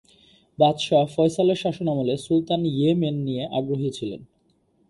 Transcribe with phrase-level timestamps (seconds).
[0.59, 4.21] বাদশাহ ফয়সালের শাসনামলে সুলতান ইয়েমেন নিয়ে আগ্রহী ছিলেন।